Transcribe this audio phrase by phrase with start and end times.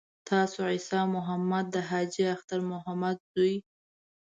[0.29, 3.55] تاسو عیسی محمد د حاجي اختر محمد زوی.